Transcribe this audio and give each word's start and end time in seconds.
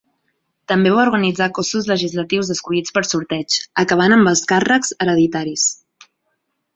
També 0.71 0.93
va 0.93 1.01
organitzar 1.01 1.47
cossos 1.57 1.89
legislatius 1.91 2.49
escollits 2.55 2.95
per 2.97 3.03
sorteig, 3.09 3.59
acabant 3.85 4.17
amb 4.19 4.31
els 4.35 4.41
càrrecs 4.53 4.93
hereditaris. 5.07 5.67